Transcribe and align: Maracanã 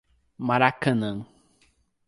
Maracanã 0.47 1.15